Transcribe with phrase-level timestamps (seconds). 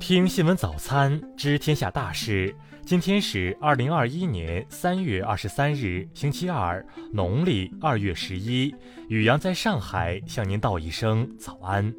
[0.00, 2.52] 听新闻早餐知天下大事。
[2.86, 8.74] 今天是二零二一年三月二十三日，星期二，农历二月十一。
[9.08, 11.94] 雨阳在上海向您道一声早安。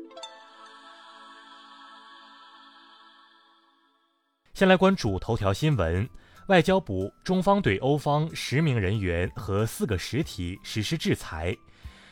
[4.56, 6.10] 先来关注头条新闻：
[6.48, 11.56] 外交部中方对欧方十名人员和四个实体实施制裁。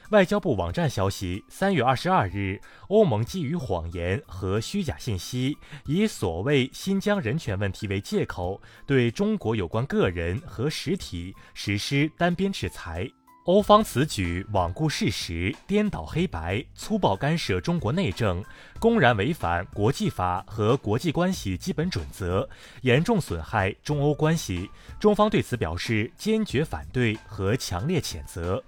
[0.09, 5.55] 外交部网站消息，三月二十二日，欧盟基于谎言和虚假信息，
[5.85, 13.07] 以所谓新疆人权问题为借口，对中国有关个人和实体实施单边制裁。
[13.45, 18.43] 欧方此举罔顾事实、颠倒黑白、粗暴干涉中国内政，
[18.79, 22.47] 公然违反国际法和国际关系基本准则，
[22.81, 24.69] 严重损害中欧关系。
[24.99, 28.63] 中方对此表示坚决反对和强烈谴责。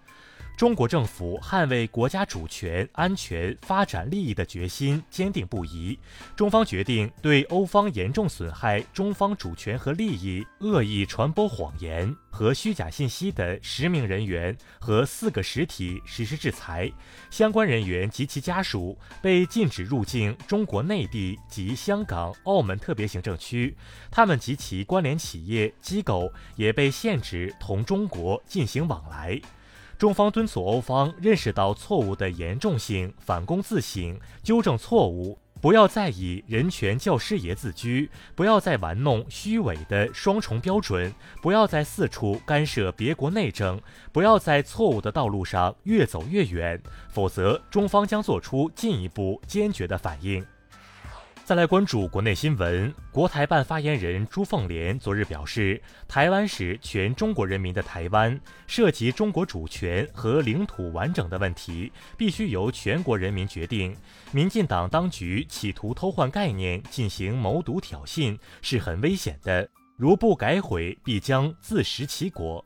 [0.61, 5.97] 中国政府捍卫国家主权、安全、发展利益的决心坚定不移。
[6.35, 16.91] 中方决定对欧方严重损害中方主权和利益、恶意传播谎言和虚假信息的十名人员和四个实体实施制裁。
[17.31, 23.75] 相关人员及其家属被禁止入境中国内地及香港、澳门特别行政区，
[24.11, 29.41] 他们及其关联企业机构也被限制同中国进行往来。
[30.01, 43.79] 中方敦促欧方认识到错误的严重性，反躬自省，纠正错误，不要再以人权教师爷自居，不要再玩弄虚伪的双重标准，不要再四处干涉别国内政，
[44.11, 50.43] 不要在错误的道路上越走越远，否则中方将做出进一步坚决的反应。
[51.43, 63.93] 再来关注国内新闻，国台办发言人朱凤莲昨日表示，台湾是全中国人民的台湾，涉及中国主权和领土完整的问题，必须由全国人民决定。
[64.31, 69.67] 民进党当局企图偷换概念，进行谋独挑衅，是很危险的，
[69.97, 72.63] 如不改悔，必将自食其果。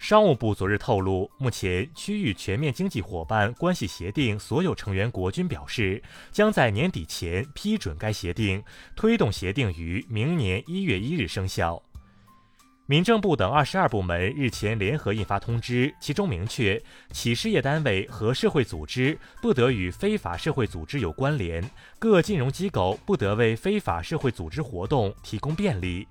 [0.00, 6.02] 商务部昨日透露，目前区域全面经济伙伴关系协定所有成员国均表示，
[6.32, 8.64] 将在年底前批准该协定，
[8.96, 11.80] 推动协定于明年一月一日生效。
[12.86, 21.62] 民政部等二十二部门日前联合印发通知，其中明确，企事业单位和社会组织不得与非法社会组织有关联，
[21.98, 26.08] 各金融机构不得为非法社会组织活动提供便利。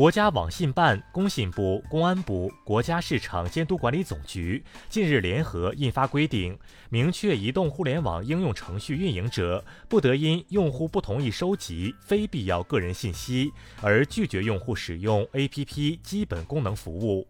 [0.00, 13.52] 国家网信办、工信部、公安部、国家市场监督管理总局近日联合印发规定，明确移动互联网应用程序运营者不得因用户不同意收集非必要个人信息
[13.82, 17.28] 而拒绝用户使用 APP 基本功能服务。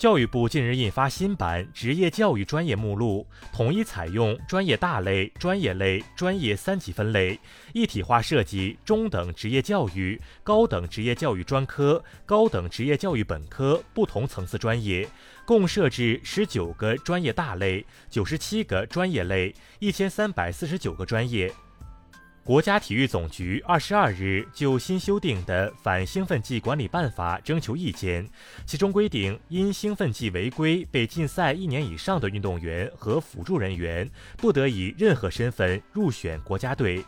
[0.00, 7.38] 教育部近日印发新版职业教育专业目录，统一采用专业大类、专业类、专业三级分类，
[7.74, 15.06] 一体化设计中等职业教育、高等职业教育专科、高等职业教育本科不同层次专业，
[15.44, 21.52] 共设置十九个专业大类、九十七个专业类、一千三百四十九个专业。
[22.50, 28.28] 国家体育总局二十二日就新修订的反兴奋剂管理办法征求意见，
[28.66, 37.04] 其中规定，因兴奋剂违规被禁赛一年以上的运动员和辅助人员，不得以任何身份入选国家队。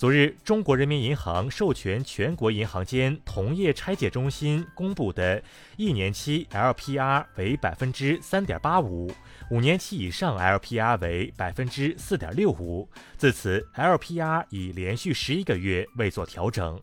[0.00, 5.42] 昨日，中国人民银行授权全国银行间同业拆借中心公布的
[5.76, 9.12] 一年期 LPR 为百分之三点八五，
[9.50, 12.88] 五年期以上 LPR 为百分之四点六五。
[13.18, 16.80] 自此，LPR 已连续十一个月未做调整。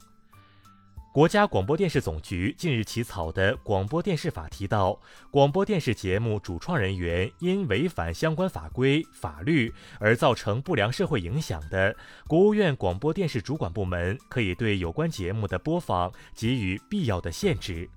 [1.18, 5.00] 国家广播电视总局近日起草的《广播电视法》提到，
[5.32, 11.96] 广播电视节目主创人员因违反相关法规法律而造成不良社会影响的，
[12.28, 17.90] 国务院广播电视主管部门可以对有关节目的播放给予必要的限制。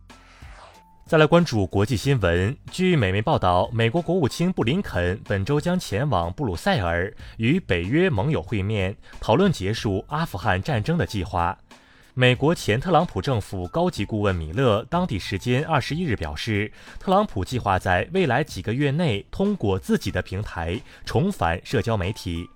[1.04, 11.58] 再来关注国际新闻，据美媒报道，美国国务卿布林肯本周将前往布鲁塞尔与北约盟友会面，讨论结束阿富汗战争的计划。
[12.20, 22.46] 美国前特朗普政府高级顾问米勒当地时间二十一日表示，特朗普计划在未来几个月内通过自己的平台重返社交媒体。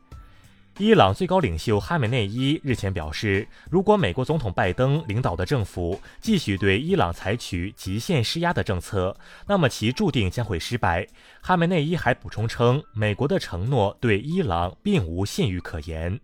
[0.76, 9.16] 伊朗最高领袖哈梅内伊日前表示，如果美国总统拜登领导的政府继续对伊朗采取极限施压的政策，
[9.46, 11.06] 那么其注定将会失败。
[11.40, 16.20] 哈梅内伊还补充称，美国的承诺对伊朗并无信誉可言。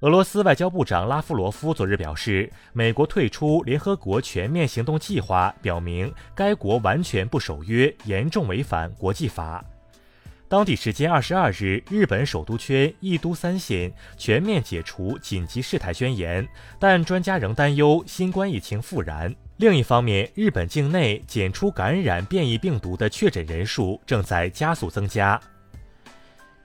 [0.00, 9.64] 俄罗斯外交部长拉夫罗夫昨日表示，美国退出联合国全面行动计划，表明该国完全不守约，严重违反国际法。
[10.48, 16.46] 当地时间二十二日，日本首都圈一都三县全面解除紧急事态宣言，
[16.78, 19.34] 但专家仍担忧新冠疫情复燃。
[19.56, 25.40] 另一方面，日本境内检出感染变异病毒的确诊人数正在加速增加。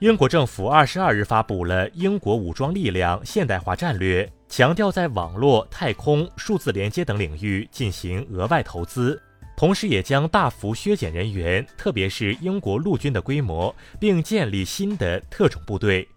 [0.02, 9.22] 英国政府二十二日发布了英国武装力量现代化战略，强调在网络、太空、数字连接等领域进行额外投资。
[9.56, 16.08] 同时，也将大幅削减人员，特别是英国陆军的规模，并建立新的特种部队。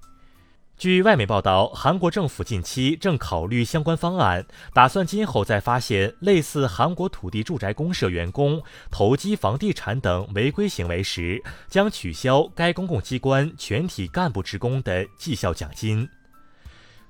[0.77, 8.61] 据外媒报道，韩国政府近期正考虑相关方案，打算今后在发现类似韩国土地住宅公社员工
[8.91, 16.07] 投机房地产等违规行为时，将取消该公共机关全体干部职工的绩效奖金。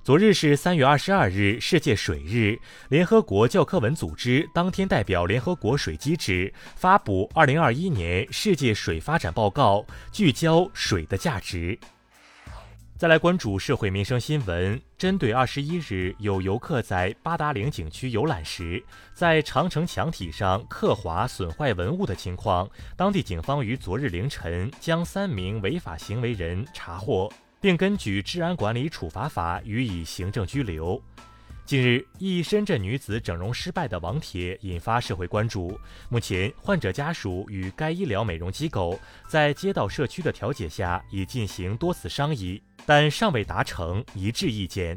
[0.04, 2.56] 昨日是三月二十二日，世界水日。
[2.88, 11.76] 联合国教科文组织当天代表联合国水机制发布二零二一年世界水发展报告，聚焦水的价值。
[12.98, 18.82] 再来关注社会民生新闻，针对二十一日有游客在八达岭景区游览时，
[19.12, 22.66] 在长城墙体上刻划损坏文物的情况，
[22.96, 27.30] 当地警方于昨日凌晨将三名违法行为人查获。
[27.60, 31.02] 并根据《治安管理处罚法》予以行政拘留。
[31.66, 35.76] 近日，一深圳女子整容失败的网帖引发社会关注。
[36.08, 38.96] 目前，患者家属与该医疗美容机构
[39.26, 44.96] 在街道社区的调解下，已进行多次商议，但尚未达成一致意见。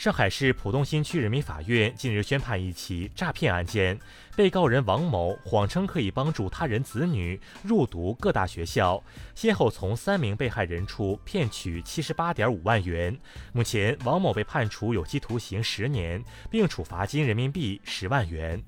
[0.00, 4.00] 上海市浦东新区人民法院近日宣判一起诈骗案件，
[4.34, 9.04] 被告人王某谎称可以帮助他人子女入读各大学校，
[9.34, 13.14] 先后从三名被害人处骗取七十八点五万元。
[13.52, 18.62] 目前，王某被判处有期徒刑十年，并处罚金人民币十万元。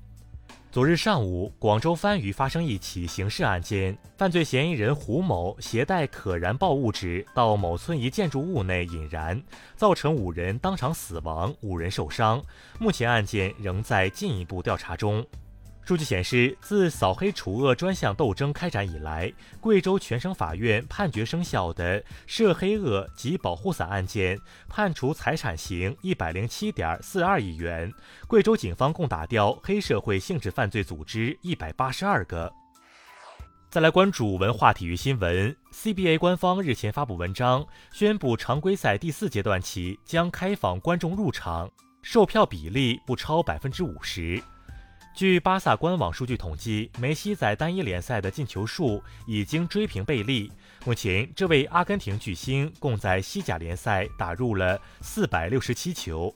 [0.73, 9.39] 昨日上午，广州番禺发生一起刑事案件，犯罪嫌疑人胡某携带可燃爆物质到某村一建筑物内引燃，
[9.75, 12.41] 造成五人当场死亡，五人受伤。
[12.79, 15.23] 目前案件仍在进一步调查中。
[15.85, 24.39] 数据显示，自扫黑除恶专项斗争开展以来，贵州全省法院判决生效的涉黑恶及保护伞案件，
[24.69, 27.91] 判处财产刑一百零七点四二亿元。
[28.27, 32.51] 贵州警方共打掉黑社会性质犯罪组织一百八十二个。
[33.69, 41.69] 再来关注文化体育新闻，CBA 官方日前发布文章，宣布常规赛第四阶段起将开放观众入场，
[42.01, 44.41] 售票比例不超百分之五十。
[45.13, 50.51] 据巴萨官网数据统计，梅西在单一联赛的进球数已经追平贝利。
[50.85, 56.33] 目前，这位阿根廷巨星共在西甲联赛打入了四百六十七球。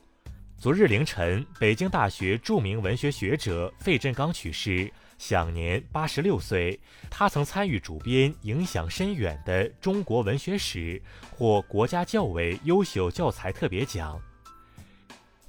[0.59, 6.79] 昨日凌晨，北京大学著名文学学者费振刚去世，享年八十六岁。
[7.09, 10.99] 他曾参与主编影响深远的《中国文学史》，
[11.35, 14.21] 获国家教委优秀教材特别奖。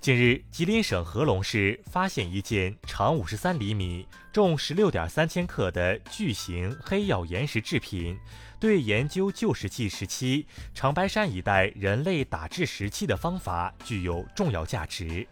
[0.08, 8.18] 近日，吉林省合隆市发现一件长五十三厘米、重十六点三千克的巨型黑曜岩石制品，
[8.58, 15.28] 对研究旧石器时期长白山一带人类打制石器的方法具有重要价值。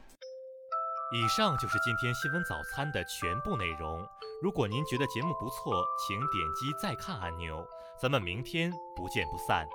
[1.10, 4.06] 以上就是今天新闻早餐的全部内容。
[4.42, 7.66] 如果您觉得节目不错，请点击再看按钮。
[7.98, 9.66] 咱们明天不见不散。